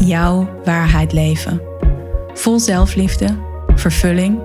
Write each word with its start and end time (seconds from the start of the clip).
jouw 0.00 0.60
waarheid 0.64 1.12
leven. 1.12 1.60
Vol 2.34 2.58
zelfliefde, 2.58 3.38
vervulling 3.74 4.40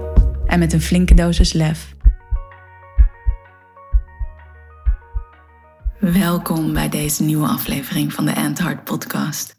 en 0.46 0.60
met 0.60 0.74
een 0.74 0.82
flinke 0.82 1.14
dosis 1.14 1.54
lef. 1.54 1.96
Welkom 6.00 6.74
bij 6.74 6.90
deze 6.90 7.24
nieuwe 7.24 7.48
aflevering 7.48 8.14
van 8.14 8.26
de 8.26 8.32
End 8.32 8.84
Podcast. 8.84 9.58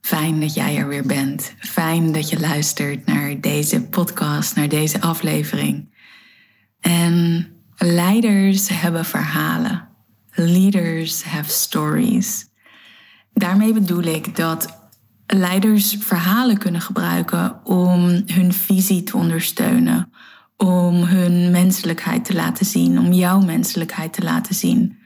Fijn 0.00 0.40
dat 0.40 0.54
jij 0.54 0.76
er 0.76 0.88
weer 0.88 1.06
bent. 1.06 1.54
Fijn 1.58 2.12
dat 2.12 2.28
je 2.28 2.40
luistert 2.40 3.06
naar 3.06 3.40
deze 3.40 3.82
podcast, 3.82 4.56
naar 4.56 4.68
deze 4.68 5.00
aflevering. 5.00 5.94
En 6.80 7.46
leiders 7.76 8.68
hebben 8.68 9.04
verhalen. 9.04 9.88
Leaders 10.34 11.22
have 11.22 11.50
stories. 11.50 12.46
Daarmee 13.34 13.72
bedoel 13.72 14.02
ik 14.02 14.36
dat 14.36 14.81
leiders 15.34 15.96
verhalen 16.00 16.58
kunnen 16.58 16.80
gebruiken 16.80 17.64
om 17.64 18.22
hun 18.26 18.52
visie 18.52 19.02
te 19.02 19.16
ondersteunen, 19.16 20.12
om 20.56 21.02
hun 21.02 21.50
menselijkheid 21.50 22.24
te 22.24 22.34
laten 22.34 22.66
zien, 22.66 22.98
om 22.98 23.12
jouw 23.12 23.40
menselijkheid 23.40 24.12
te 24.12 24.22
laten 24.22 24.54
zien, 24.54 24.98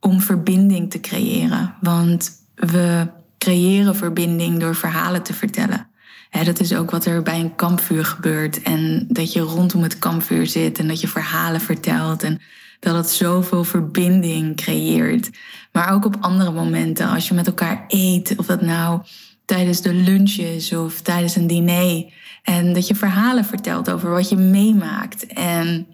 om 0.00 0.20
verbinding 0.20 0.90
te 0.90 1.00
creëren. 1.00 1.74
Want 1.80 2.30
we 2.54 3.06
creëren 3.38 3.96
verbinding 3.96 4.60
door 4.60 4.74
verhalen 4.74 5.22
te 5.22 5.34
vertellen. 5.34 5.86
dat 6.30 6.60
is 6.60 6.74
ook 6.74 6.90
wat 6.90 7.04
er 7.04 7.22
bij 7.22 7.40
een 7.40 7.54
kampvuur 7.54 8.04
gebeurt. 8.04 8.62
En 8.62 9.06
dat 9.08 9.32
je 9.32 9.40
rondom 9.40 9.82
het 9.82 9.98
kampvuur 9.98 10.46
zit 10.46 10.78
en 10.78 10.88
dat 10.88 11.00
je 11.00 11.08
verhalen 11.08 11.60
vertelt. 11.60 12.22
En 12.22 12.40
dat 12.80 12.94
het 12.94 13.10
zoveel 13.10 13.64
verbinding 13.64 14.56
creëert. 14.56 15.30
Maar 15.72 15.92
ook 15.92 16.04
op 16.04 16.16
andere 16.20 16.52
momenten, 16.52 17.08
als 17.08 17.28
je 17.28 17.34
met 17.34 17.46
elkaar 17.46 17.84
eet, 17.88 18.34
of 18.36 18.46
dat 18.46 18.60
nou 18.60 19.00
tijdens 19.44 19.80
de 19.80 19.94
lunches 19.94 20.72
of 20.72 21.00
tijdens 21.00 21.36
een 21.36 21.46
diner. 21.46 22.12
En 22.42 22.72
dat 22.72 22.86
je 22.88 22.94
verhalen 22.94 23.44
vertelt 23.44 23.90
over 23.90 24.10
wat 24.10 24.28
je 24.28 24.36
meemaakt 24.36 25.26
en 25.26 25.86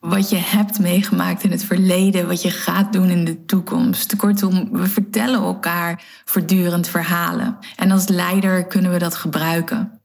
wat 0.00 0.30
je 0.30 0.36
hebt 0.36 0.78
meegemaakt 0.78 1.42
in 1.42 1.50
het 1.50 1.64
verleden, 1.64 2.26
wat 2.26 2.42
je 2.42 2.50
gaat 2.50 2.92
doen 2.92 3.08
in 3.08 3.24
de 3.24 3.44
toekomst. 3.44 4.16
Kortom, 4.16 4.68
we 4.72 4.86
vertellen 4.86 5.42
elkaar 5.42 6.04
voortdurend 6.24 6.88
verhalen. 6.88 7.58
En 7.76 7.90
als 7.90 8.08
leider 8.08 8.66
kunnen 8.66 8.92
we 8.92 8.98
dat 8.98 9.14
gebruiken. 9.14 10.00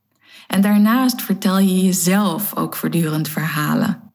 En 0.47 0.61
daarnaast 0.61 1.21
vertel 1.21 1.59
je 1.59 1.83
jezelf 1.83 2.55
ook 2.55 2.75
voortdurend 2.75 3.29
verhalen. 3.29 4.07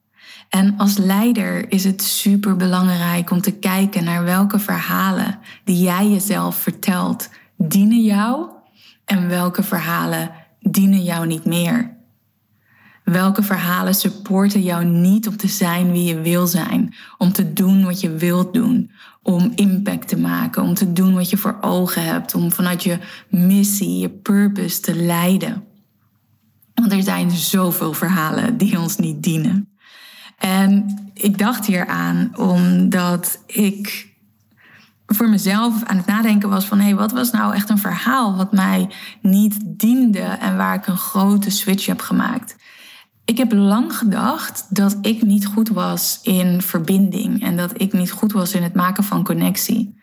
En 0.49 0.75
als 0.77 0.97
leider 0.97 1.73
is 1.73 1.85
het 1.85 2.03
super 2.03 2.57
belangrijk 2.57 3.31
om 3.31 3.41
te 3.41 3.53
kijken 3.53 4.05
naar 4.05 4.25
welke 4.25 4.59
verhalen 4.59 5.39
die 5.65 5.83
jij 5.83 6.09
jezelf 6.09 6.57
vertelt 6.57 7.29
dienen 7.69 8.03
jou 8.03 8.49
en 9.05 9.29
welke 9.29 9.63
verhalen 9.63 10.31
dienen 10.61 11.03
jou 11.03 11.27
niet 11.27 11.45
meer? 11.45 11.97
Welke 13.05 13.43
verhalen 13.43 13.95
supporten 13.95 14.63
jou 14.63 14.85
niet 14.85 15.29
om 15.29 15.37
te 15.37 15.49
zijn 15.49 15.93
wie 15.93 16.05
je 16.05 16.21
wil 16.21 16.47
zijn, 16.47 16.95
om 17.19 17.33
te 17.33 17.53
doen 17.53 17.85
wat 17.85 18.01
je 18.01 18.11
wilt 18.15 18.55
doen, 18.55 18.91
om 19.23 19.53
impact 19.55 20.09
te 20.09 20.19
maken, 20.19 20.63
om 20.63 20.75
te 20.75 20.93
doen 20.93 21.15
wat 21.15 21.31
je 21.31 21.37
voor 21.37 21.59
ogen 21.61 22.05
hebt, 22.05 22.35
om 22.35 22.53
vanuit 22.53 22.83
je 22.83 22.99
missie, 23.29 23.99
je 23.99 24.09
purpose 24.09 24.81
te 24.81 24.95
leiden? 24.95 25.65
Want 26.75 26.93
er 26.93 27.03
zijn 27.03 27.31
zoveel 27.31 27.93
verhalen 27.93 28.57
die 28.57 28.81
ons 28.81 28.97
niet 28.97 29.23
dienen. 29.23 29.69
En 30.39 30.99
ik 31.15 31.39
dacht 31.39 31.67
hier 31.67 31.87
aan 31.87 32.33
omdat 32.37 33.43
ik 33.47 34.12
voor 35.15 35.29
mezelf 35.29 35.83
aan 35.85 35.97
het 35.97 36.07
nadenken 36.07 36.49
was 36.49 36.65
van 36.65 36.79
hé, 36.79 36.85
hey, 36.85 36.95
wat 36.95 37.13
was 37.13 37.31
nou 37.31 37.55
echt 37.55 37.71
een 37.71 37.79
verhaal 37.79 38.37
wat 38.37 38.53
mij 38.53 38.91
niet 39.23 39.57
diende 39.65 40.19
en 40.19 40.57
waar 40.57 40.75
ik 40.75 40.87
een 40.87 40.97
grote 40.97 41.51
switch 41.51 41.87
heb 41.87 42.01
gemaakt. 42.01 42.57
Ik 43.25 43.37
heb 43.37 43.53
lang 43.53 43.97
gedacht 43.97 44.67
dat 44.69 44.99
ik 45.03 45.23
niet 45.23 45.47
goed 45.47 45.69
was 45.69 46.21
in 46.23 46.63
verbinding 46.63 47.43
en 47.43 47.57
dat 47.57 47.81
ik 47.81 47.93
niet 47.93 48.11
goed 48.11 48.33
was 48.33 48.55
in 48.55 48.63
het 48.63 48.75
maken 48.75 49.05
van 49.05 49.25
connectie. 49.25 50.01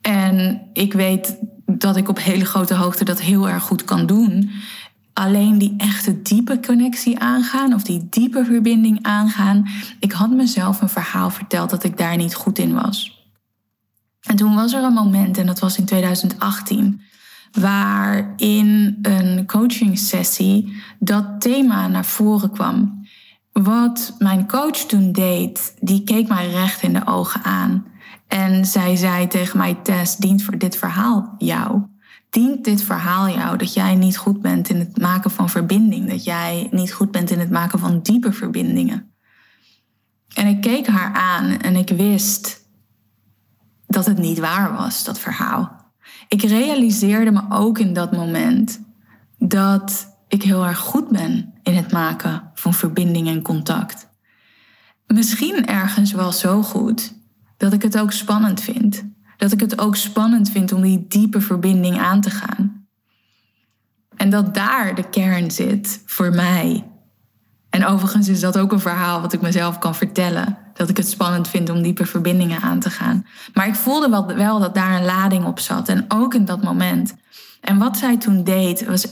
En 0.00 0.60
ik 0.72 0.92
weet 0.92 1.38
dat 1.66 1.96
ik 1.96 2.08
op 2.08 2.18
hele 2.18 2.44
grote 2.44 2.74
hoogte 2.74 3.04
dat 3.04 3.20
heel 3.20 3.48
erg 3.48 3.62
goed 3.62 3.84
kan 3.84 4.06
doen. 4.06 4.50
Alleen 5.12 5.58
die 5.58 5.74
echte 5.76 6.22
diepe 6.22 6.60
connectie 6.60 7.18
aangaan 7.18 7.74
of 7.74 7.82
die 7.82 8.06
diepe 8.10 8.44
verbinding 8.44 8.98
aangaan. 9.02 9.66
Ik 9.98 10.12
had 10.12 10.30
mezelf 10.30 10.80
een 10.80 10.88
verhaal 10.88 11.30
verteld 11.30 11.70
dat 11.70 11.84
ik 11.84 11.96
daar 11.96 12.16
niet 12.16 12.34
goed 12.34 12.58
in 12.58 12.74
was. 12.74 13.13
En 14.24 14.36
toen 14.36 14.54
was 14.54 14.72
er 14.72 14.82
een 14.82 14.92
moment, 14.92 15.38
en 15.38 15.46
dat 15.46 15.58
was 15.58 15.78
in 15.78 15.84
2018, 15.84 17.02
waarin 17.52 18.98
een 19.02 19.46
coaching 19.46 19.98
sessie 19.98 20.82
dat 20.98 21.40
thema 21.40 21.88
naar 21.88 22.04
voren 22.04 22.50
kwam. 22.50 23.06
Wat 23.52 24.14
mijn 24.18 24.48
coach 24.48 24.76
toen 24.76 25.12
deed, 25.12 25.74
die 25.80 26.04
keek 26.04 26.28
mij 26.28 26.50
recht 26.50 26.82
in 26.82 26.92
de 26.92 27.06
ogen 27.06 27.42
aan. 27.42 27.86
En 28.28 28.64
zij 28.64 28.96
zei 28.96 29.26
tegen 29.26 29.58
mij, 29.58 29.74
Tess, 29.82 30.16
dient 30.16 30.42
voor 30.42 30.58
dit 30.58 30.76
verhaal 30.76 31.34
jou? 31.38 31.82
Dient 32.30 32.64
dit 32.64 32.82
verhaal 32.82 33.28
jou 33.28 33.56
dat 33.56 33.74
jij 33.74 33.94
niet 33.94 34.16
goed 34.16 34.42
bent 34.42 34.68
in 34.68 34.78
het 34.78 34.98
maken 34.98 35.30
van 35.30 35.50
verbinding? 35.50 36.10
Dat 36.10 36.24
jij 36.24 36.68
niet 36.70 36.92
goed 36.92 37.10
bent 37.10 37.30
in 37.30 37.38
het 37.38 37.50
maken 37.50 37.78
van 37.78 38.00
diepe 38.02 38.32
verbindingen? 38.32 39.14
En 40.34 40.46
ik 40.46 40.60
keek 40.60 40.86
haar 40.86 41.14
aan 41.14 41.58
en 41.58 41.76
ik 41.76 41.88
wist 41.88 42.63
dat 43.86 44.06
het 44.06 44.18
niet 44.18 44.38
waar 44.38 44.72
was, 44.72 45.04
dat 45.04 45.18
verhaal. 45.18 45.82
Ik 46.28 46.42
realiseerde 46.42 47.30
me 47.30 47.42
ook 47.48 47.78
in 47.78 47.92
dat 47.92 48.12
moment 48.12 48.80
dat 49.38 50.16
ik 50.28 50.42
heel 50.42 50.66
erg 50.66 50.78
goed 50.78 51.08
ben 51.08 51.54
in 51.62 51.74
het 51.74 51.92
maken 51.92 52.50
van 52.54 52.74
verbinding 52.74 53.28
en 53.28 53.42
contact. 53.42 54.08
Misschien 55.06 55.66
ergens 55.66 56.12
wel 56.12 56.32
zo 56.32 56.62
goed 56.62 57.14
dat 57.56 57.72
ik 57.72 57.82
het 57.82 57.98
ook 57.98 58.12
spannend 58.12 58.60
vind. 58.60 59.04
Dat 59.36 59.52
ik 59.52 59.60
het 59.60 59.80
ook 59.80 59.96
spannend 59.96 60.50
vind 60.50 60.72
om 60.72 60.82
die 60.82 61.06
diepe 61.08 61.40
verbinding 61.40 61.98
aan 61.98 62.20
te 62.20 62.30
gaan. 62.30 62.86
En 64.16 64.30
dat 64.30 64.54
daar 64.54 64.94
de 64.94 65.08
kern 65.08 65.50
zit 65.50 66.02
voor 66.06 66.30
mij. 66.30 66.90
En 67.70 67.86
overigens 67.86 68.28
is 68.28 68.40
dat 68.40 68.58
ook 68.58 68.72
een 68.72 68.80
verhaal 68.80 69.20
wat 69.20 69.32
ik 69.32 69.40
mezelf 69.40 69.78
kan 69.78 69.94
vertellen 69.94 70.63
dat 70.74 70.88
ik 70.88 70.96
het 70.96 71.08
spannend 71.08 71.48
vind 71.48 71.70
om 71.70 71.82
diepe 71.82 72.06
verbindingen 72.06 72.60
aan 72.60 72.80
te 72.80 72.90
gaan. 72.90 73.26
Maar 73.54 73.66
ik 73.66 73.74
voelde 73.74 74.08
wel, 74.08 74.26
wel 74.26 74.58
dat 74.60 74.74
daar 74.74 74.96
een 74.96 75.04
lading 75.04 75.44
op 75.44 75.58
zat. 75.58 75.88
En 75.88 76.04
ook 76.08 76.34
in 76.34 76.44
dat 76.44 76.62
moment. 76.62 77.14
En 77.60 77.78
wat 77.78 77.96
zij 77.96 78.16
toen 78.16 78.44
deed, 78.44 78.86
was 78.86 79.06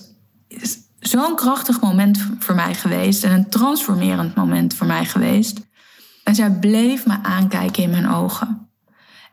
zo'n 0.98 1.36
krachtig 1.36 1.80
moment 1.80 2.26
voor 2.38 2.54
mij 2.54 2.74
geweest. 2.74 3.24
En 3.24 3.32
een 3.32 3.48
transformerend 3.48 4.34
moment 4.34 4.74
voor 4.74 4.86
mij 4.86 5.04
geweest. 5.04 5.60
En 6.24 6.34
zij 6.34 6.50
bleef 6.50 7.06
me 7.06 7.16
aankijken 7.22 7.82
in 7.82 7.90
mijn 7.90 8.08
ogen. 8.08 8.68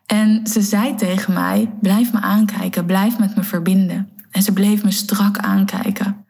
En 0.06 0.47
ze 0.47 0.62
zei 0.62 0.95
tegen 0.95 1.34
mij: 1.34 1.73
Blijf 1.81 2.13
me 2.13 2.19
aankijken, 2.19 2.85
blijf 2.85 3.19
met 3.19 3.35
me 3.35 3.44
verbinden. 3.44 4.09
En 4.31 4.44
ze 4.44 4.53
bleef 4.53 4.83
me 4.83 4.92
strak 4.92 5.38
aankijken. 5.38 6.25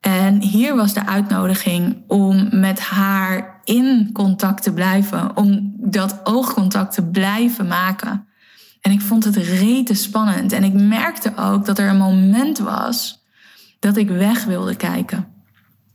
En 0.00 0.42
hier 0.42 0.76
was 0.76 0.92
de 0.92 1.06
uitnodiging 1.06 2.02
om 2.06 2.48
met 2.60 2.80
haar 2.80 3.49
in 3.64 4.10
contact 4.12 4.62
te 4.62 4.72
blijven, 4.72 5.36
om 5.36 5.72
dat 5.76 6.20
oogcontact 6.24 6.94
te 6.94 7.02
blijven 7.02 7.66
maken. 7.66 8.26
En 8.80 8.92
ik 8.92 9.00
vond 9.00 9.24
het 9.24 9.36
rete 9.36 9.94
spannend. 9.94 10.52
En 10.52 10.64
ik 10.64 10.72
merkte 10.72 11.32
ook 11.36 11.66
dat 11.66 11.78
er 11.78 11.88
een 11.88 11.96
moment 11.96 12.58
was 12.58 13.24
dat 13.78 13.96
ik 13.96 14.08
weg 14.08 14.44
wilde 14.44 14.76
kijken. 14.76 15.26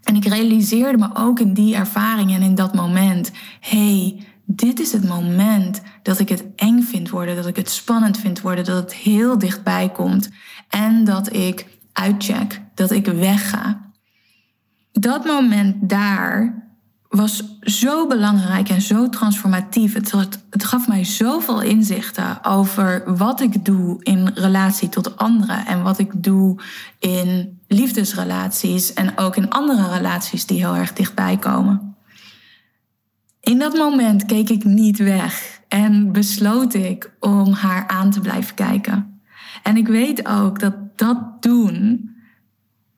En 0.04 0.16
ik 0.16 0.26
realiseerde 0.26 0.98
me 0.98 1.10
ook 1.14 1.40
in 1.40 1.54
die 1.54 1.76
ervaring 1.76 2.34
en 2.34 2.42
in 2.42 2.56
dat 2.56 2.74
moment: 2.74 3.32
hey, 3.60 4.26
dit 4.46 4.80
is 4.80 4.92
het 4.92 5.08
moment 5.08 5.82
dat 6.04 6.20
ik 6.20 6.30
het 6.30 6.46
eng 6.56 6.82
vind 6.82 7.10
worden, 7.10 7.36
dat 7.36 7.48
ik 7.48 7.56
het 7.56 7.70
spannend 7.70 8.18
vind 8.18 8.42
worden, 8.42 8.66
dat 8.66 8.84
het 8.84 8.94
heel 8.94 9.38
dichtbij 9.38 9.90
komt 9.90 10.30
en 10.70 11.04
dat 11.04 11.34
ik 11.34 11.68
uitcheck, 11.94 12.62
dat 12.74 12.92
ik 12.92 13.06
wegga 13.06 13.86
dat 15.00 15.26
moment 15.26 15.90
daar 15.90 16.64
was 17.16 17.44
zo 17.62 18.08
belangrijk 18.08 18.70
en 18.70 18.82
zo 18.82 19.10
transformatief. 19.10 19.94
Het, 19.94 20.40
gaf 20.50 20.88
mij 20.88 21.04
zoveel 21.04 21.62
inzichten 21.62 22.44
over 22.44 23.18
wat 23.18 23.42
ik 23.42 23.66
doe 23.66 24.04
in 24.04 24.28
relatie 24.28 24.90
tot 24.90 25.18
anderen 25.18 25.66
en 25.66 25.84
wat 25.84 26.00
ik 26.00 26.24
doe 26.24 26.62
in 27.00 27.60
liefdesrelaties 27.68 28.94
en 28.94 29.18
ook 29.18 29.36
in 29.36 29.50
andere 29.50 29.90
relaties 29.90 30.46
die 30.46 30.58
heel 30.58 30.76
erg 30.76 30.94
dichtbij 30.94 31.38
komen. 31.38 31.96
In 33.40 33.60
dat 33.60 33.74
moment 33.74 34.26
keek 34.26 34.50
ik 34.50 34.64
niet 34.64 34.98
weg 34.98 35.62
en 35.68 36.12
besloot 36.12 36.74
ik 36.74 37.12
om 37.20 37.54
haar 37.54 37.88
aan 37.88 38.12
te 38.12 38.20
blijven 38.20 38.56
kijken. 38.56 39.22
En 39.64 39.78
ik 39.78 39.88
weet 39.88 40.28
ook 40.28 40.60
dat 40.60 40.76
dat 40.96 41.42
doen 41.42 42.10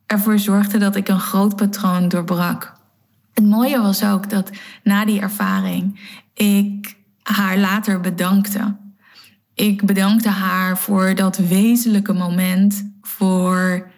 ervoor 0.06 0.40
zorgde 0.40 0.78
dat 0.78 0.96
ik 0.96 1.08
een 1.08 1.20
groot 1.20 1.56
patroon 1.56 2.08
doorbrak. 2.08 2.77
Het 3.38 3.46
mooie 3.46 3.82
was 3.82 4.04
ook 4.04 4.30
dat 4.30 4.50
na 4.84 5.06
die 5.06 5.20
ervaring 5.20 6.00
ik 6.34 6.96
haar 7.24 7.58
later 7.58 8.00
bedankte. 8.00 8.76
Ik 9.54 9.86
bedankte 9.86 10.30
haar 10.30 10.78
voor 10.78 11.16
dat 11.16 11.38
wezenlijke 11.38 12.14
moment, 12.14 12.92
voor 13.02 13.90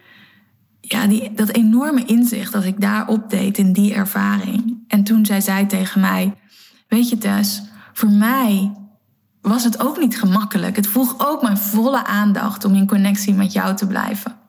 ja, 0.80 1.06
die, 1.06 1.32
dat 1.34 1.48
enorme 1.48 2.04
inzicht 2.04 2.52
dat 2.52 2.64
ik 2.64 2.80
daar 2.80 3.08
opdeed 3.08 3.58
in 3.58 3.72
die 3.72 3.94
ervaring. 3.94 4.84
En 4.88 5.04
toen 5.04 5.26
zij 5.26 5.40
zei 5.40 5.66
tegen 5.66 6.00
mij: 6.00 6.34
Weet 6.88 7.08
je, 7.08 7.18
Tess, 7.18 7.62
voor 7.92 8.10
mij 8.10 8.72
was 9.40 9.64
het 9.64 9.80
ook 9.80 9.98
niet 9.98 10.18
gemakkelijk. 10.18 10.76
Het 10.76 10.86
vroeg 10.86 11.14
ook 11.18 11.42
mijn 11.42 11.58
volle 11.58 12.04
aandacht 12.04 12.64
om 12.64 12.74
in 12.74 12.86
connectie 12.86 13.34
met 13.34 13.52
jou 13.52 13.76
te 13.76 13.86
blijven. 13.86 14.39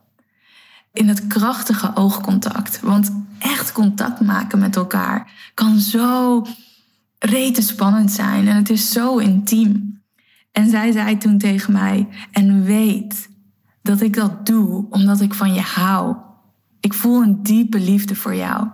In 0.94 1.08
het 1.08 1.28
krachtige 1.28 1.96
oogcontact. 1.96 2.80
Want 2.80 3.12
echt 3.40 3.72
contact 3.72 4.22
maken 4.22 4.60
met 4.60 4.76
elkaar 4.76 5.52
kan 5.54 5.80
zo 5.80 6.46
rete 7.20 7.62
spannend 7.62 8.12
zijn 8.12 8.48
en 8.48 8.56
het 8.56 8.70
is 8.70 8.92
zo 8.92 9.18
intiem. 9.18 10.02
En 10.52 10.70
zij 10.70 10.92
zei 10.92 11.18
toen 11.18 11.38
tegen 11.38 11.74
mij: 11.74 12.08
En 12.32 12.64
weet 12.64 13.30
dat 13.82 14.02
ik 14.02 14.14
dat 14.14 14.46
doe 14.46 14.86
omdat 14.90 15.22
ik 15.22 15.34
van 15.34 15.54
je 15.54 15.62
hou. 15.62 16.16
Ik 16.80 16.94
voel 16.94 17.22
een 17.22 17.44
diepe 17.44 17.80
liefde 17.80 18.16
voor 18.16 18.36
jou. 18.36 18.68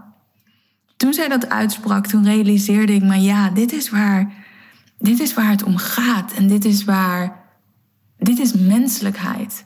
Toen 0.98 1.14
zij 1.14 1.28
dat 1.28 1.50
uitsprak, 1.50 2.08
toen 2.08 2.24
realiseerde 2.24 2.94
ik 2.94 3.04
me: 3.04 3.22
ja, 3.22 3.50
dit 3.50 3.72
is 3.72 3.90
waar, 3.90 4.34
dit 4.98 5.20
is 5.20 5.34
waar 5.34 5.50
het 5.50 5.64
om 5.64 5.78
gaat. 5.78 6.34
En 6.34 6.48
dit 6.48 6.66
is 6.66 6.84
waar, 6.84 7.46
dit 8.18 8.40
is 8.40 8.54
menselijkheid. 8.54 9.66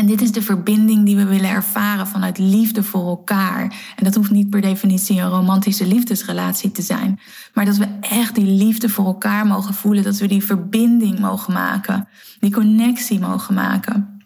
En 0.00 0.06
dit 0.06 0.20
is 0.20 0.32
de 0.32 0.42
verbinding 0.42 1.04
die 1.04 1.16
we 1.16 1.24
willen 1.24 1.50
ervaren 1.50 2.06
vanuit 2.06 2.38
liefde 2.38 2.82
voor 2.82 3.06
elkaar. 3.06 3.62
En 3.96 4.04
dat 4.04 4.14
hoeft 4.14 4.30
niet 4.30 4.50
per 4.50 4.60
definitie 4.60 5.20
een 5.20 5.28
romantische 5.28 5.86
liefdesrelatie 5.86 6.72
te 6.72 6.82
zijn. 6.82 7.20
Maar 7.54 7.64
dat 7.64 7.76
we 7.76 7.88
echt 8.00 8.34
die 8.34 8.44
liefde 8.44 8.88
voor 8.88 9.04
elkaar 9.04 9.46
mogen 9.46 9.74
voelen. 9.74 10.04
Dat 10.04 10.18
we 10.18 10.26
die 10.26 10.44
verbinding 10.44 11.18
mogen 11.18 11.52
maken. 11.52 12.08
Die 12.38 12.52
connectie 12.52 13.18
mogen 13.18 13.54
maken. 13.54 14.22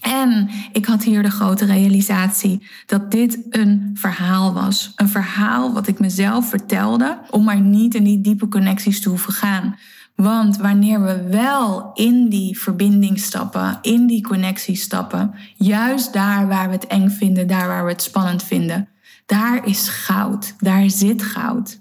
En 0.00 0.48
ik 0.72 0.86
had 0.86 1.04
hier 1.04 1.22
de 1.22 1.30
grote 1.30 1.64
realisatie 1.64 2.66
dat 2.86 3.10
dit 3.10 3.38
een 3.50 3.90
verhaal 3.94 4.52
was. 4.52 4.92
Een 4.96 5.08
verhaal 5.08 5.72
wat 5.72 5.86
ik 5.86 5.98
mezelf 5.98 6.48
vertelde 6.48 7.18
om 7.30 7.44
maar 7.44 7.60
niet 7.60 7.94
in 7.94 8.04
die 8.04 8.20
diepe 8.20 8.48
connecties 8.48 9.00
te 9.00 9.08
hoeven 9.08 9.32
gaan. 9.32 9.76
Want 10.16 10.56
wanneer 10.56 11.02
we 11.02 11.22
wel 11.22 11.90
in 11.94 12.28
die 12.28 12.58
verbinding 12.58 13.18
stappen, 13.18 13.78
in 13.82 14.06
die 14.06 14.22
connectie 14.22 14.76
stappen, 14.76 15.34
juist 15.56 16.12
daar 16.12 16.48
waar 16.48 16.66
we 16.66 16.74
het 16.74 16.86
eng 16.86 17.08
vinden, 17.08 17.46
daar 17.46 17.66
waar 17.66 17.84
we 17.84 17.90
het 17.90 18.02
spannend 18.02 18.42
vinden, 18.42 18.88
daar 19.26 19.66
is 19.66 19.88
goud, 19.88 20.54
daar 20.58 20.90
zit 20.90 21.22
goud. 21.22 21.80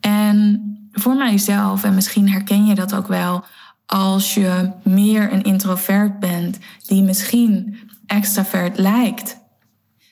En 0.00 0.62
voor 0.92 1.14
mijzelf, 1.14 1.84
en 1.84 1.94
misschien 1.94 2.30
herken 2.30 2.66
je 2.66 2.74
dat 2.74 2.94
ook 2.94 3.06
wel, 3.06 3.44
als 3.86 4.34
je 4.34 4.72
meer 4.82 5.32
een 5.32 5.42
introvert 5.42 6.20
bent, 6.20 6.58
die 6.86 7.02
misschien 7.02 7.78
extravert 8.06 8.78
lijkt, 8.78 9.39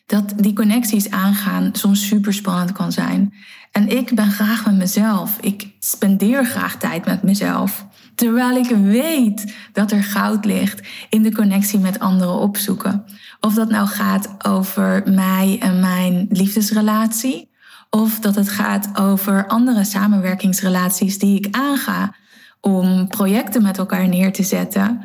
dat 0.09 0.33
die 0.37 0.53
connecties 0.53 1.11
aangaan 1.11 1.71
soms 1.73 2.07
super 2.07 2.33
spannend 2.33 2.73
kan 2.73 2.93
zijn. 2.93 3.35
En 3.73 3.89
ik 3.89 4.15
ben 4.15 4.31
graag 4.31 4.67
met 4.67 4.77
mezelf. 4.77 5.39
Ik 5.41 5.71
spendeer 5.79 6.45
graag 6.45 6.77
tijd 6.77 7.05
met 7.05 7.23
mezelf. 7.23 7.87
Terwijl 8.15 8.57
ik 8.57 8.69
weet 8.69 9.55
dat 9.73 9.91
er 9.91 10.03
goud 10.03 10.45
ligt 10.45 10.89
in 11.09 11.23
de 11.23 11.35
connectie 11.35 11.79
met 11.79 11.99
anderen 11.99 12.35
opzoeken. 12.35 13.05
Of 13.41 13.55
dat 13.55 13.69
nou 13.69 13.87
gaat 13.87 14.35
over 14.47 15.03
mij 15.07 15.57
en 15.61 15.81
mijn 15.81 16.27
liefdesrelatie. 16.29 17.49
Of 17.91 18.21
dat 18.21 18.35
het 18.35 18.49
gaat 18.49 18.99
over 18.99 19.47
andere 19.47 19.85
samenwerkingsrelaties 19.85 21.19
die 21.19 21.39
ik 21.39 21.57
aanga 21.57 22.15
om 22.61 23.09
projecten 23.09 23.63
met 23.63 23.79
elkaar 23.79 24.09
neer 24.09 24.33
te 24.33 24.43
zetten. 24.43 25.01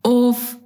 Of 0.00 0.58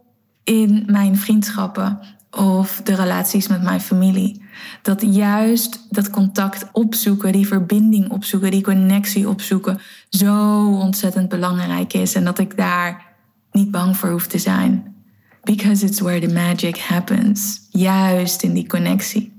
in 0.44 0.82
mijn 0.86 1.16
vriendschappen 1.16 2.16
of 2.30 2.80
de 2.84 2.94
relaties 2.94 3.48
met 3.48 3.62
mijn 3.62 3.80
familie. 3.80 4.42
Dat 4.82 5.02
juist 5.14 5.86
dat 5.90 6.10
contact 6.10 6.68
opzoeken, 6.72 7.32
die 7.32 7.46
verbinding 7.46 8.10
opzoeken, 8.10 8.50
die 8.50 8.62
connectie 8.62 9.28
opzoeken, 9.28 9.80
zo 10.08 10.66
ontzettend 10.66 11.28
belangrijk 11.28 11.92
is. 11.92 12.14
En 12.14 12.24
dat 12.24 12.38
ik 12.38 12.56
daar 12.56 13.06
niet 13.52 13.70
bang 13.70 13.96
voor 13.96 14.10
hoef 14.10 14.26
te 14.26 14.38
zijn. 14.38 14.96
Because 15.42 15.84
it's 15.84 16.00
where 16.00 16.26
the 16.26 16.32
magic 16.32 16.78
happens. 16.78 17.68
Juist 17.70 18.42
in 18.42 18.52
die 18.52 18.66
connectie. 18.66 19.36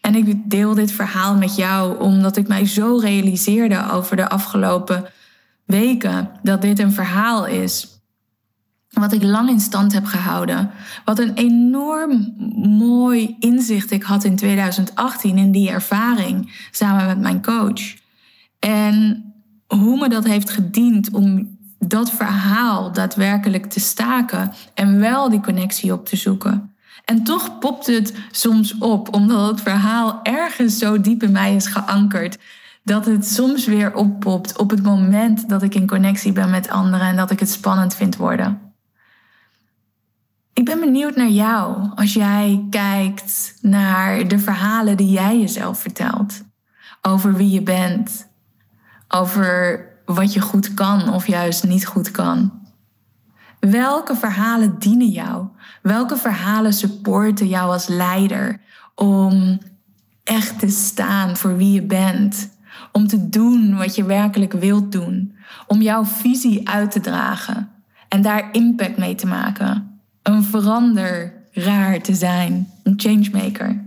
En 0.00 0.14
ik 0.14 0.50
deel 0.50 0.74
dit 0.74 0.92
verhaal 0.92 1.36
met 1.36 1.56
jou 1.56 2.00
omdat 2.00 2.36
ik 2.36 2.48
mij 2.48 2.66
zo 2.66 2.96
realiseerde 2.96 3.90
over 3.90 4.16
de 4.16 4.28
afgelopen 4.28 5.04
weken 5.64 6.30
dat 6.42 6.62
dit 6.62 6.78
een 6.78 6.92
verhaal 6.92 7.46
is 7.46 7.91
wat 8.92 9.12
ik 9.12 9.22
lang 9.22 9.48
in 9.48 9.60
stand 9.60 9.92
heb 9.92 10.04
gehouden. 10.04 10.70
Wat 11.04 11.18
een 11.18 11.34
enorm 11.34 12.34
mooi 12.78 13.36
inzicht 13.38 13.90
ik 13.90 14.02
had 14.02 14.24
in 14.24 14.36
2018 14.36 15.38
in 15.38 15.52
die 15.52 15.70
ervaring 15.70 16.66
samen 16.70 17.06
met 17.06 17.20
mijn 17.20 17.42
coach. 17.42 17.94
En 18.58 19.24
hoe 19.66 19.98
me 19.98 20.08
dat 20.08 20.24
heeft 20.24 20.50
gediend 20.50 21.10
om 21.10 21.58
dat 21.78 22.10
verhaal 22.10 22.92
daadwerkelijk 22.92 23.66
te 23.66 23.80
staken 23.80 24.52
en 24.74 24.98
wel 24.98 25.30
die 25.30 25.40
connectie 25.40 25.92
op 25.92 26.06
te 26.06 26.16
zoeken. 26.16 26.74
En 27.04 27.24
toch 27.24 27.58
popt 27.58 27.86
het 27.86 28.14
soms 28.30 28.78
op, 28.78 29.14
omdat 29.14 29.50
het 29.50 29.60
verhaal 29.60 30.20
ergens 30.22 30.78
zo 30.78 31.00
diep 31.00 31.22
in 31.22 31.32
mij 31.32 31.54
is 31.54 31.66
geankerd. 31.66 32.38
Dat 32.84 33.06
het 33.06 33.26
soms 33.26 33.66
weer 33.66 33.94
oppopt 33.94 34.58
op 34.58 34.70
het 34.70 34.82
moment 34.82 35.48
dat 35.48 35.62
ik 35.62 35.74
in 35.74 35.86
connectie 35.86 36.32
ben 36.32 36.50
met 36.50 36.68
anderen 36.68 37.06
en 37.06 37.16
dat 37.16 37.30
ik 37.30 37.40
het 37.40 37.50
spannend 37.50 37.94
vind 37.94 38.16
worden. 38.16 38.71
Ik 40.62 40.68
ben 40.68 40.80
benieuwd 40.80 41.16
naar 41.16 41.28
jou 41.28 41.90
als 41.94 42.12
jij 42.12 42.66
kijkt 42.70 43.54
naar 43.60 44.28
de 44.28 44.38
verhalen 44.38 44.96
die 44.96 45.10
jij 45.10 45.38
jezelf 45.38 45.78
vertelt. 45.78 46.42
Over 47.00 47.34
wie 47.34 47.50
je 47.50 47.62
bent. 47.62 48.28
Over 49.08 49.84
wat 50.04 50.32
je 50.32 50.40
goed 50.40 50.74
kan 50.74 51.12
of 51.12 51.26
juist 51.26 51.64
niet 51.64 51.86
goed 51.86 52.10
kan. 52.10 52.52
Welke 53.60 54.16
verhalen 54.16 54.78
dienen 54.78 55.08
jou? 55.08 55.46
Welke 55.82 56.16
verhalen 56.16 56.72
supporten 56.72 57.48
jou 57.48 57.72
als 57.72 57.86
leider 57.86 58.60
om 58.94 59.60
echt 60.24 60.58
te 60.58 60.68
staan 60.68 61.36
voor 61.36 61.56
wie 61.56 61.72
je 61.72 61.82
bent? 61.82 62.50
Om 62.92 63.06
te 63.06 63.28
doen 63.28 63.76
wat 63.76 63.94
je 63.94 64.04
werkelijk 64.04 64.52
wilt 64.52 64.92
doen. 64.92 65.36
Om 65.66 65.82
jouw 65.82 66.04
visie 66.04 66.68
uit 66.68 66.90
te 66.90 67.00
dragen 67.00 67.68
en 68.08 68.22
daar 68.22 68.48
impact 68.52 68.96
mee 68.96 69.14
te 69.14 69.26
maken 69.26 69.91
een 70.22 70.42
veranderaar 70.42 72.00
te 72.02 72.14
zijn, 72.14 72.70
een 72.82 72.94
changemaker. 72.96 73.84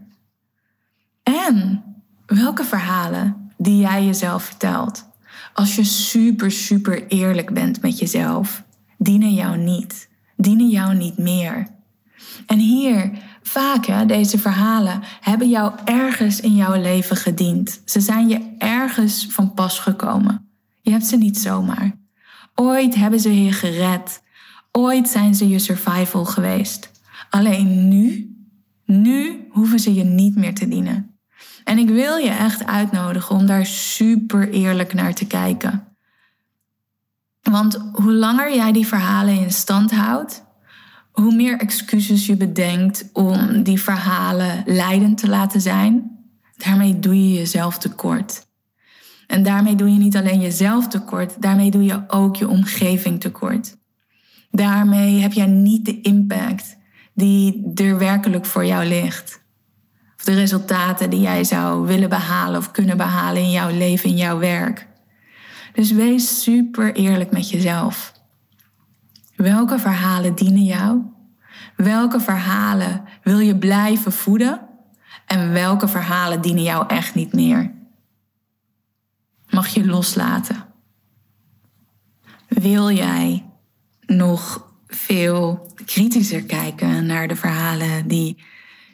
En 1.23 1.83
welke 2.25 2.63
verhalen 2.63 3.51
die 3.57 3.77
jij 3.77 4.05
jezelf 4.05 4.43
vertelt, 4.43 5.05
als 5.53 5.75
je 5.75 5.83
super, 5.83 6.51
super 6.51 7.07
eerlijk 7.07 7.53
bent 7.53 7.81
met 7.81 7.99
jezelf, 7.99 8.63
dienen 8.97 9.33
jou 9.33 9.57
niet, 9.57 10.09
dienen 10.35 10.69
jou 10.69 10.95
niet 10.95 11.17
meer. 11.17 11.67
En 12.45 12.59
hier, 12.59 13.11
vaak 13.41 14.07
deze 14.07 14.37
verhalen 14.39 15.01
hebben 15.21 15.49
jou 15.49 15.73
ergens 15.85 16.39
in 16.39 16.55
jouw 16.55 16.81
leven 16.81 17.15
gediend. 17.15 17.81
Ze 17.85 17.99
zijn 17.99 18.27
je 18.27 18.55
ergens 18.57 19.27
van 19.29 19.53
pas 19.53 19.79
gekomen. 19.79 20.49
Je 20.81 20.91
hebt 20.91 21.05
ze 21.05 21.17
niet 21.17 21.37
zomaar. 21.37 21.91
Ooit 22.55 22.95
hebben 22.95 23.19
ze 23.19 23.43
je 23.43 23.51
gered 23.51 24.21
Ooit 24.77 25.09
zijn 25.09 25.35
ze 25.35 25.47
je 25.47 25.59
survival 25.59 26.25
geweest. 26.25 26.91
Alleen 27.29 27.87
nu, 27.87 28.35
nu 28.85 29.47
hoeven 29.49 29.79
ze 29.79 29.93
je 29.93 30.03
niet 30.03 30.35
meer 30.35 30.53
te 30.53 30.67
dienen. 30.67 31.19
En 31.63 31.77
ik 31.77 31.89
wil 31.89 32.17
je 32.17 32.29
echt 32.29 32.65
uitnodigen 32.65 33.35
om 33.35 33.45
daar 33.45 33.65
super 33.65 34.49
eerlijk 34.49 34.93
naar 34.93 35.13
te 35.13 35.27
kijken. 35.27 35.87
Want 37.41 37.89
hoe 37.91 38.13
langer 38.13 38.55
jij 38.55 38.71
die 38.71 38.87
verhalen 38.87 39.39
in 39.39 39.51
stand 39.51 39.91
houdt, 39.91 40.43
hoe 41.11 41.35
meer 41.35 41.59
excuses 41.59 42.25
je 42.25 42.37
bedenkt 42.37 43.09
om 43.13 43.63
die 43.63 43.81
verhalen 43.81 44.63
leidend 44.65 45.17
te 45.17 45.29
laten 45.29 45.61
zijn. 45.61 46.19
Daarmee 46.57 46.99
doe 46.99 47.29
je 47.29 47.37
jezelf 47.37 47.77
tekort. 47.77 48.47
En 49.27 49.43
daarmee 49.43 49.75
doe 49.75 49.91
je 49.91 49.97
niet 49.97 50.17
alleen 50.17 50.41
jezelf 50.41 50.87
tekort, 50.87 51.41
daarmee 51.41 51.71
doe 51.71 51.83
je 51.83 52.03
ook 52.07 52.35
je 52.35 52.47
omgeving 52.47 53.21
tekort. 53.21 53.75
Daarmee 54.55 55.19
heb 55.19 55.33
jij 55.33 55.45
niet 55.45 55.85
de 55.85 56.01
impact 56.01 56.77
die 57.13 57.71
er 57.75 57.97
werkelijk 57.97 58.45
voor 58.45 58.65
jou 58.65 58.85
ligt. 58.85 59.41
Of 60.17 60.23
de 60.23 60.33
resultaten 60.33 61.09
die 61.09 61.19
jij 61.19 61.43
zou 61.43 61.87
willen 61.87 62.09
behalen 62.09 62.59
of 62.59 62.71
kunnen 62.71 62.97
behalen 62.97 63.41
in 63.41 63.51
jouw 63.51 63.69
leven, 63.69 64.09
in 64.09 64.15
jouw 64.15 64.37
werk. 64.37 64.87
Dus 65.73 65.91
wees 65.91 66.41
super 66.41 66.95
eerlijk 66.95 67.31
met 67.31 67.49
jezelf. 67.49 68.13
Welke 69.35 69.79
verhalen 69.79 70.35
dienen 70.35 70.63
jou? 70.63 71.01
Welke 71.75 72.19
verhalen 72.19 73.03
wil 73.23 73.39
je 73.39 73.57
blijven 73.57 74.11
voeden? 74.11 74.61
En 75.25 75.51
welke 75.51 75.87
verhalen 75.87 76.41
dienen 76.41 76.63
jou 76.63 76.87
echt 76.87 77.15
niet 77.15 77.33
meer? 77.33 77.71
Mag 79.49 79.67
je 79.67 79.85
loslaten? 79.85 80.65
Wil 82.47 82.91
jij 82.91 83.45
nog 84.07 84.71
veel 84.87 85.67
kritischer 85.85 86.43
kijken 86.43 87.05
naar 87.05 87.27
de 87.27 87.35
verhalen 87.35 88.07
die 88.07 88.37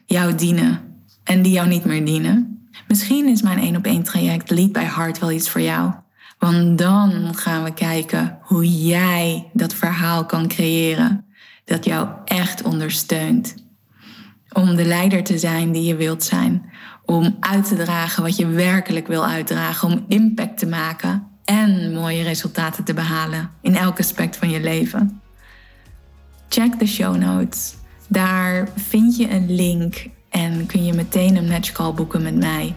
jou 0.06 0.36
dienen 0.36 0.80
en 1.24 1.42
die 1.42 1.52
jou 1.52 1.68
niet 1.68 1.86
meer 1.86 2.06
dienen? 2.06 2.70
Misschien 2.88 3.28
is 3.28 3.42
mijn 3.42 3.60
één 3.60 3.76
op 3.76 3.86
één 3.86 4.04
traject 4.04 4.50
Lead 4.50 4.72
by 4.72 4.84
Heart 4.84 5.20
wel 5.20 5.32
iets 5.32 5.50
voor 5.50 5.62
jou. 5.62 5.92
Want 6.40 6.78
dan 6.78 7.36
gaan 7.36 7.64
we 7.64 7.74
kijken 7.74 8.38
hoe 8.42 8.86
jij 8.86 9.50
dat 9.54 9.74
verhaal 9.74 10.26
kan 10.26 10.48
creëren 10.48 11.26
dat 11.66 11.86
jou 11.86 12.08
echt 12.26 12.62
ondersteunt. 12.64 13.56
Om 14.52 14.76
de 14.76 14.86
leider 14.86 15.24
te 15.24 15.38
zijn 15.38 15.72
die 15.72 15.84
je 15.84 15.96
wilt 15.96 16.24
zijn. 16.24 16.72
Om 17.06 17.38
uit 17.40 17.68
te 17.68 17.76
dragen 17.76 18.24
wat 18.24 18.36
je 18.36 18.48
werkelijk 18.48 19.08
wil 19.08 19.26
uitdragen. 19.26 19.88
Om 19.88 20.06
impact 20.08 20.58
te 20.58 20.66
maken 20.66 21.31
en 21.46 21.94
mooie 21.94 22.24
resultaten 22.24 22.84
te 22.84 22.94
behalen 22.94 23.50
in 23.62 23.76
elk 23.76 24.00
aspect 24.00 24.38
van 24.38 24.50
je 24.50 24.60
leven. 24.60 25.22
Check 26.50 26.80
de 26.80 26.88
show 26.88 27.16
notes. 27.16 27.74
Daar 28.08 28.70
vind 28.76 29.18
je 29.18 29.30
een 29.30 29.56
link 29.56 30.08
en 30.30 30.66
kun 30.66 30.86
je 30.86 30.94
meteen 30.94 31.36
een 31.36 31.48
matchcall 31.48 31.94
boeken 31.94 32.22
met 32.22 32.36
mij. 32.36 32.76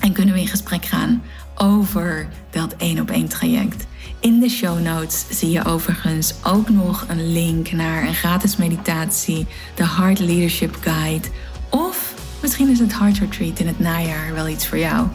En 0.00 0.12
kunnen 0.12 0.34
we 0.34 0.40
in 0.40 0.46
gesprek 0.48 0.84
gaan 0.84 1.22
over 1.54 2.28
dat 2.50 2.74
één 2.76 3.00
op 3.00 3.10
één 3.10 3.28
traject. 3.28 3.86
In 4.20 4.40
de 4.40 4.48
show 4.48 4.80
notes 4.80 5.24
zie 5.30 5.50
je 5.50 5.64
overigens 5.64 6.34
ook 6.44 6.68
nog 6.68 7.04
een 7.08 7.32
link 7.32 7.72
naar 7.72 8.06
een 8.06 8.14
gratis 8.14 8.56
meditatie, 8.56 9.46
de 9.74 9.86
Heart 9.86 10.18
Leadership 10.18 10.76
Guide. 10.80 11.28
Of 11.68 12.14
misschien 12.42 12.68
is 12.68 12.78
het 12.78 12.98
Heart 12.98 13.18
Retreat 13.18 13.58
in 13.58 13.66
het 13.66 13.78
najaar 13.78 14.34
wel 14.34 14.48
iets 14.48 14.66
voor 14.66 14.78
jou. 14.78 15.06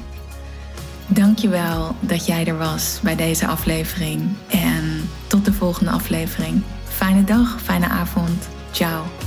Dankjewel 1.12 1.96
dat 2.00 2.26
jij 2.26 2.46
er 2.46 2.58
was 2.58 3.00
bij 3.04 3.16
deze 3.16 3.48
aflevering. 3.48 4.22
En 4.48 5.10
tot 5.28 5.46
de 5.46 5.54
volgende 5.54 5.92
aflevering. 5.92 6.62
Fijne 6.84 7.24
dag, 7.24 7.62
fijne 7.62 7.88
avond. 7.88 8.48
Ciao. 8.72 9.19